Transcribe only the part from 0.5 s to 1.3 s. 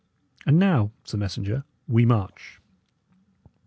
now, sir